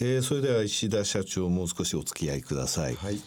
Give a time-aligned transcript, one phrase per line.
[0.00, 2.94] えー、それでは石田社長もう少しお付き合いください。
[2.96, 3.20] はい。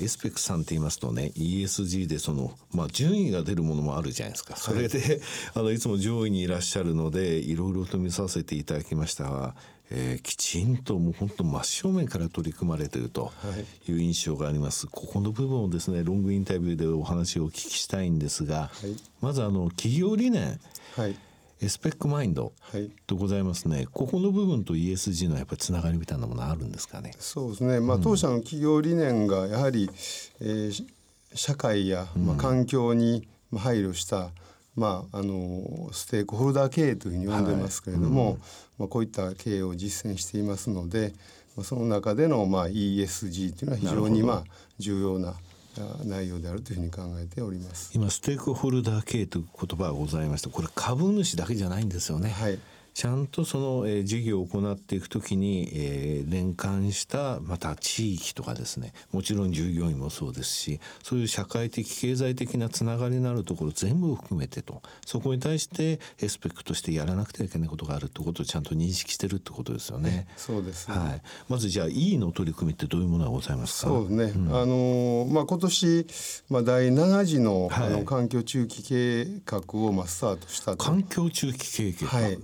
[0.00, 4.56] エスペックさんって言いますとね ESG でその、まあ、順位が出るものもあるじゃないですか。
[4.56, 5.20] それで、はい、
[5.54, 9.54] あのいつも上位にいらっしゃるのでいろいろと見させていただきましたが、
[9.90, 13.32] えー、きちんともう本当真正面から取り組まれていると
[13.88, 13.92] い。
[13.92, 20.58] う印象があります、はい、ここの部分をですねロングインタビューでお話をお聞きしたいんですが、はい、まずあの企業理念、
[20.96, 21.10] はい。
[21.10, 21.16] エ
[21.60, 22.52] スペックマインド
[23.06, 27.12] とございますね、はい、ここの部分と ESG のやっぱりつながりみたいなものあるんですかね？
[27.18, 29.88] そうですね、まあ、当社の企業理念がやはり、
[30.40, 30.84] えー、
[31.34, 34.30] 社会や、まあ、環境に配慮した、
[34.74, 38.34] まあ、あのステークホルダー経営というふうに呼んでますけれども、はい。
[38.34, 38.40] うん、
[38.78, 41.14] まあ、こういった経営を実践していますので、
[41.56, 44.44] まあ、その中での、まあ、ESG というのは非常に、まあ、
[44.78, 45.34] 重要な
[46.04, 52.30] 内容であるというふうに考えております今ステークホルダー系という言葉がございましたこれ株主だけじゃないんですよね。
[52.30, 52.58] はい
[52.96, 58.94] ちゃんとその、えー、事業を行っていくときに、えー、連関したまた地域とかですね。
[59.12, 64.80] もちろん従業員もそうですしそういう社会的経済的なつながりのあるところ全部含めてと。
[65.04, 70.26] そこに対してエスペクトしてやらなくてはいけないことがあるってことをちゃんと認識してるってことですよね。
[70.38, 73.90] そうです、ね、はい、まずじゃあ E の取り組みってどういうものがございますか？
[73.90, 76.06] そうですね、うん、あのまあ、今年、
[76.48, 82.38] まあ、第7次の,、あの環境中期計画をまあスタートした環境中期計画、はい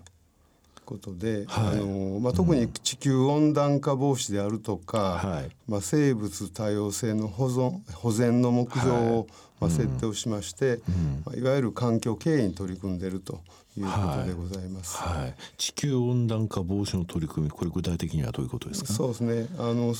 [0.92, 9.26] ことで、はい、あのまあ、特に地球温暖化防止であるとか、はい、まあ、生物多様性の保存保全の目標を、はい、
[9.60, 11.22] まあ、設定をしまして、うん。
[11.24, 13.40] まあ、いわゆる環境経営に取り組んでいると
[13.78, 18.92] いうことでございます、はい、地球温暖化防止の取り組みこれ具体的にはどういうことですか？
[18.92, 19.46] そうですね。
[19.58, 19.94] あの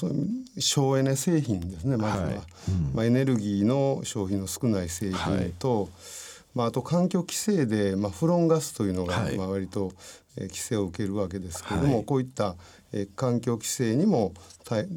[0.59, 5.89] 省エネ製品ですねまずは、うん、まあ、エネルギーの消費の少ない製品と、
[6.55, 9.93] まあ、あと環境規制で、まあ、フロンガスというのが、まあ、割と、
[10.37, 12.57] えー、規制を受けるわけですけれども、はい、こういった、
[12.93, 14.33] えー、環境規制にも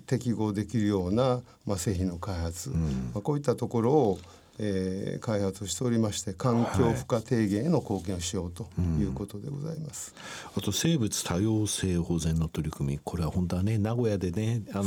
[0.08, 4.20] 適合できるような、まあ、製品の開発、うん、まあ、こういったところを、
[4.58, 8.68] えー、開発しておりまして環境負荷低減への貢献をしようと
[9.00, 14.86] いうことでございます、はいうん、あと生物多様性保全の取り組みこれは本当はね名古屋でねあの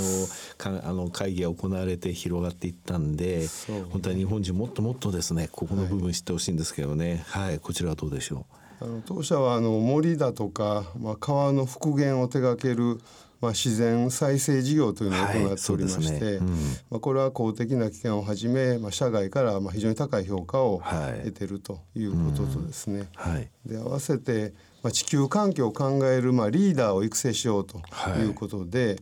[0.57, 3.47] かあの会議が行われて広がっていったんで、ね、
[3.91, 8.68] 本当は日本人もっともっとですねここの部分知ってほしいんですけどね、はい、はい、こちらはどうでしょう？
[8.81, 13.01] あの当社はあの森だとか、まあ、川の復元を手掛ける
[13.41, 16.39] まあ、自然再生事業というのを行っておりまして、はいね。
[16.39, 16.49] うん、
[16.91, 20.83] まあ、これは公的な機関をはじめ、まあ、社外からまあ非常に高い評価を
[21.25, 27.79] 得ているということとですね、はい、で合わせて、まあ、地球環境を考えるまあリーダーを育成しようと
[28.19, 28.25] い。
[28.29, 28.97] うことで、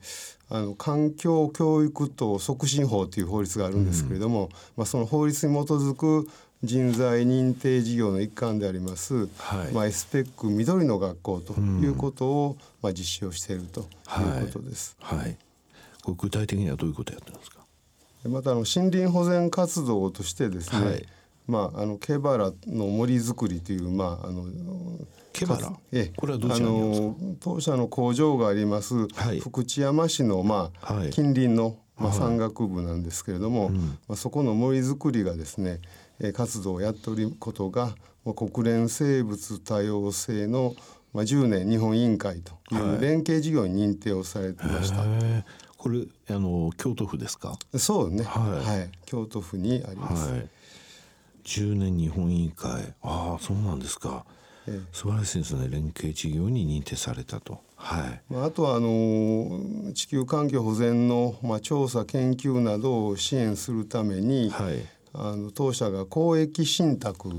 [0.48, 6.28] あの環境教育等促進法という法律があるんですけれども、うん、まあ、その法律に基づく
[6.62, 14.97] 人材認定事業の一環であります、はい、まあ、エスペック緑の学校ということを、うん、まあ、実施をしているということです。
[15.00, 15.37] はい、はい、
[16.03, 17.59] これ具体的にはどういうことやってるんですか？
[18.28, 21.06] またあの森林保全活動としてですね、はい、
[21.47, 24.47] まあ、あのケバラの森づくりという、まあ、あの
[25.33, 25.73] ケバラ？
[25.93, 35.81] えこれはどちらに当社の工場があります、はい、福知山市の、まあ近隣の、まあ、山岳部なんですけれども、はいうん、まあ、そこの森づくりがですね
[36.34, 37.94] 活動をやっておることが
[38.25, 40.75] 国連生物多様性の
[41.15, 44.99] 10年日本委員会という連携事業に認定をされてました。
[44.99, 45.44] はい
[45.78, 46.00] これ
[46.31, 47.59] あの京都府ですか？
[47.76, 48.25] そうね。
[48.25, 50.32] はい、はい、京都府にあります。
[50.32, 50.49] はい、
[51.44, 52.94] 10年日本委員会。
[53.03, 54.25] ああ、そうなんですか。
[54.66, 55.69] ええ、素晴らしいですね。
[55.69, 57.60] 連携事業に認定されたと。
[57.76, 58.21] はい。
[58.28, 64.84] まああとはあの地球環境保全のまあ調査研究などを支援するために、はい、
[65.19, 67.31] あの当社が公益信託、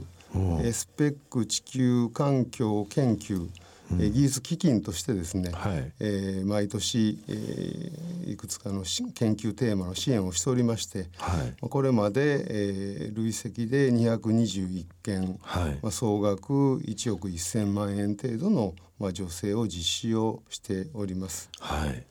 [0.64, 3.50] エスペック地球環境研究、
[3.92, 21.50] うん、技術基金としてですね、はい、えー、毎年、えー、いくつかの研究テーマの支援をしておりまして、はい、これまで、えー、累積で221件、はい、まあ、総額1億1,000万円程度の、まあ、助成を実施をしております。
[21.60, 22.04] はい。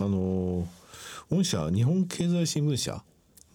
[0.00, 0.68] あの
[1.28, 3.02] 御社日本経済新聞社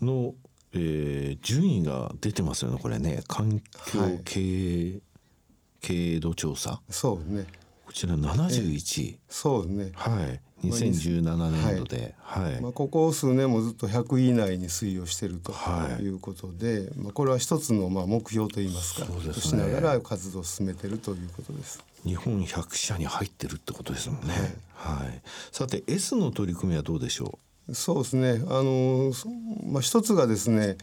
[0.01, 0.33] の
[0.74, 3.24] えー、順位が出てますよねこれね。
[3.28, 5.02] 環境経営、はい、
[5.81, 6.81] 経営度調査。
[6.90, 7.46] そうね。
[7.86, 9.92] こちら71位そうね。
[9.94, 10.40] はい。
[10.68, 15.52] 2017年度で、はい、まあ、ここ数年もずっと100位以内に推移をしていると
[16.02, 16.08] い。
[16.08, 21.84] うことで、まあ、これは一つのまあ目標といいますかそうです、ね、しながら活動を進めているということです。
[22.06, 24.34] 日本100社に入ってるってことですもんね。
[24.74, 25.22] はい、はい、
[25.52, 27.52] さて S の取り組みはどうでしょう？
[27.71, 28.42] そうですね。
[28.48, 29.13] あの、
[29.65, 30.77] まあ、一つがですね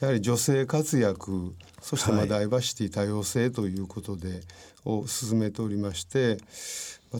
[0.00, 4.42] やはり女性活躍そしてまあダイバーシティ多様性ということで、
[4.86, 6.38] を進めておりまして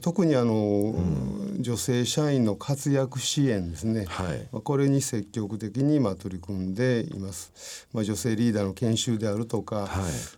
[0.00, 9.88] 特にあの、うん、女性社員の活躍支援ですね、はい、これに積極的にまあ取り組んでいます、まあ、女性リーダーの研修であるとか、はい、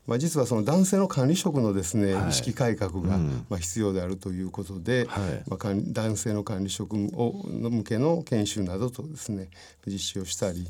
[0.07, 3.19] まあ、実はその男性の管理職のですね、はい、意識改革が
[3.49, 5.09] まあ必要であるということで、
[5.49, 9.49] まあ、男性の管理職を向けの研修などとですね
[9.87, 10.67] 実施をしたり、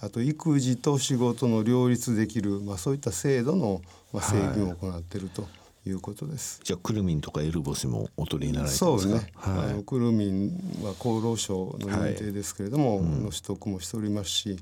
[0.00, 3.80] あと育児と仕事の両立できる、まあ、そういった制度の
[4.12, 5.46] まあ整備を行っていると。
[5.88, 6.60] いうことです。
[6.62, 9.02] じゃあクルミンとかエルボスもお取りになられてますか？
[9.02, 9.32] そうね。
[9.34, 14.58] はい、あのクルミンは厚労省の認定ですけれども、はいうん、の取得もしておりますし、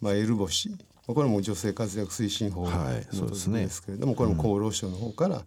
[0.00, 0.76] まあエルボシ
[1.06, 5.42] これも女性活躍推進法ですけれども、はいね、これも厚労省の方から、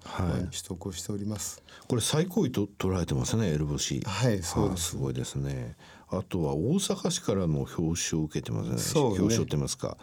[0.52, 1.64] 取得をしております。
[1.88, 4.02] これ最高位と取られてますねエルボシ。
[4.06, 4.90] はいそうです。
[4.92, 5.76] すごいですね。
[6.10, 8.78] あとは大阪市からの表彰を受けてますね。
[8.78, 9.98] そうね表彰ってますか。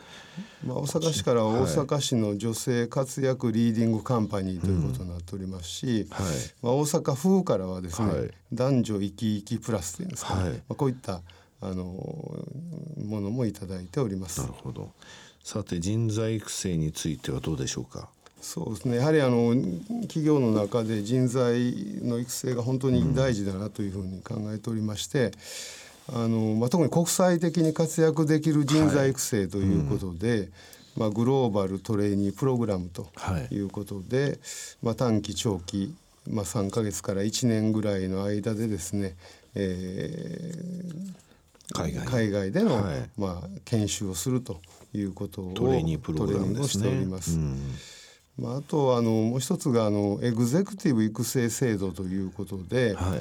[0.64, 6.26] まあ大阪市から大阪市の女性活躍リーディングカンパニーということになっておりますし、はい、
[6.62, 11.20] まあ大阪府からはですね、はい、男女生き生きプラスというんですか、ね、はい、まあこういった
[11.60, 14.40] あのものもいただいております。
[14.40, 14.90] なるほど。
[15.44, 18.08] さて人材育成についてはどうでしょうか？
[18.40, 18.96] そうですね。
[18.96, 19.54] やはりあの
[20.02, 21.72] 企業の中で人材
[22.02, 25.30] の育成が本当に大事だなというふうに考えておりまして、
[26.12, 30.38] あのまあ、特に国際的に活躍できる人材育成ということで、はい。
[30.40, 30.50] うん、
[30.96, 33.06] まあ、グローバルトレーニープログラムと
[33.52, 33.58] い。
[33.60, 34.38] うことで、はい、
[34.82, 35.94] まあ、短期長期、
[36.28, 39.14] まあ、3か月から1年ぐらいの間でですね、
[39.54, 41.12] えー、
[41.82, 44.60] 海外海外での、はい、まあ、研修をすると
[44.94, 47.36] いうことをトレーニングプログラム、しております。
[47.36, 47.56] うん。
[48.38, 53.20] まあ、あとあのもう一つがあのエグゼクティブ育成制度ということで、はい。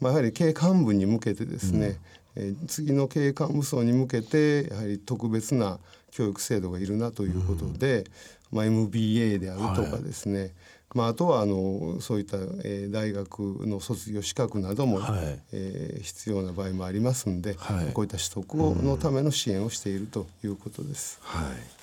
[0.00, 1.98] まあ、やはり経営幹部に向けてですね、
[2.36, 5.78] うん、えー、次の経営幹部層に向けてやはり特別な
[6.10, 8.04] 教育制度がいるなということで、うん、
[8.52, 10.50] まあ、MBA であるとかですね、はい、
[10.94, 21.18] まあ、あとはあのそういった、えー、大学の卒業資格なども、はい、えー、必要な場合もありますんで、はい、こういった取得をのための支援をしているということです。
[21.22, 21.79] はい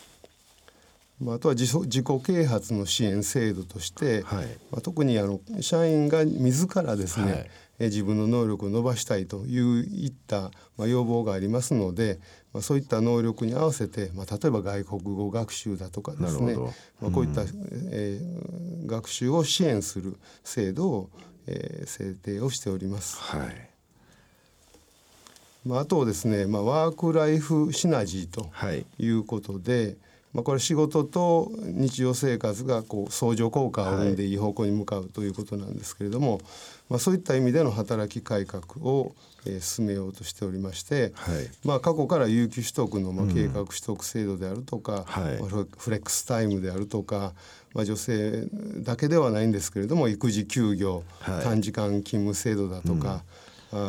[1.19, 7.50] まあ、あとは自自己啓発の支援制度として、はい、まあ、特にあの社員が自らですね、はい、
[7.80, 12.19] え自分の能力を伸ばしたいといういった、まあ、要望がありますので、
[12.54, 16.56] まあ、そういった能力に合わせて、まあ、例えば外国語学習だとかですね、
[17.02, 17.50] まあ、こういった、うん、
[17.92, 21.10] えー、学習を支援する制度を、
[21.48, 23.18] えー、制定をしております。
[23.20, 23.70] はい。
[25.66, 28.52] まあ、あとですね、まあ、ワーク・ライフ・シナジーと
[29.04, 29.10] い。
[29.10, 29.98] うことで、はい
[30.38, 34.34] まあ、これ仕事と日常生活がこう相乗効果を生んでい。
[34.34, 36.42] い方向に向かうということなんですけれども、はい、
[36.89, 47.34] まあ、そういった意味での働き改革を、えー、進めようとしておりまして、はい、まあ、過去から有給取得の、まあ、計画取得制度であるとか、うんはい、まあ、フレックスタイムであるとか、
[47.74, 48.48] まあ、女性
[48.78, 51.04] だけではないんですけれども育児休業、
[51.44, 53.22] 短時間勤務制度だとか、うん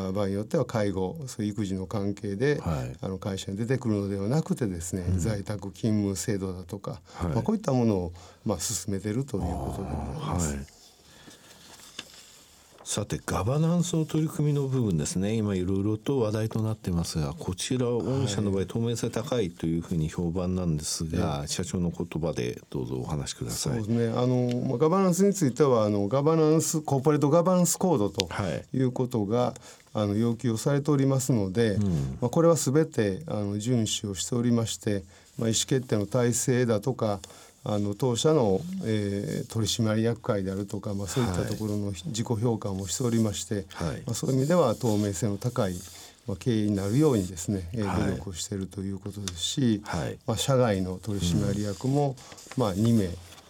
[0.09, 8.13] あ場合によっては介護そういう育児の関係で、はい、あの会社に出てくるのではなくてですね、うん、在宅勤務制度だとか、はい、まあ、こういったものを、
[8.45, 10.78] まあ、進めてるということでございます。
[12.89, 15.35] さてガバナンスの取り組みの部分ですね。
[15.35, 23.85] 今いろいろと話題となってますがこちら御社の場合透明性高いというふうに評判なんですが、はい、社長の言葉でどうぞお話しください。
[23.85, 24.19] そうですね。
[24.19, 28.27] あのガバナンスについてはあのガバナンスコーポレートガバナンスコードと
[28.73, 28.79] い。
[28.81, 29.61] うことが、はい
[29.95, 35.03] あの要求をされておりますので、うん、まあ、これは全てあの遵守をしておりまして、
[35.39, 37.21] まあ、意思決定の体制だとか
[37.65, 45.75] あの当社の、えー、取締役会であるとか、まあ、そういったところの自己評価もしておりまして、はい、まあ、そういう意味では透明性の高い、
[46.27, 52.17] まあ、経営になるようにですね、えー、努力をしているということですし、はい、まあ、社外の取締役も、
[52.57, 53.09] うん、まあ、2名、え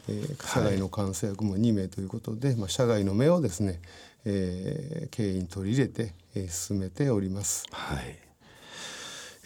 [0.08, 3.80] ー、社外の監査役も2名ということで、まあ、社外の目をですね、
[4.24, 7.64] えー、経営に取り入れて、えー、進めております。
[7.70, 8.27] はい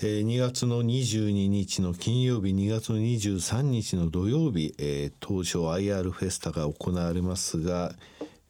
[0.05, 7.93] えー、2月の22日の金曜日2月の23日の土曜日、えー、当初 IR フェスタが行われますが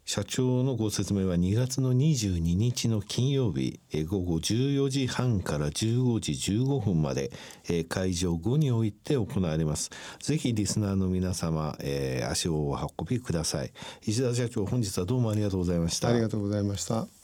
[0.07, 7.31] 社長のご説明は2月の22日の金曜日、えー、午後14時半から15時15分まで、
[7.69, 9.91] えー、会場後において行われます。
[10.21, 13.71] ぜひリスナーの皆様、えー、足をお運びください。
[14.03, 16.09] 石田社長本日はどうもありがとうございました。
[16.09, 17.22] ありがとうございました。